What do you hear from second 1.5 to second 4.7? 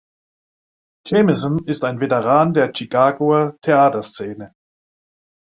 ist ein Veteran der Chicagoer Theaterszene.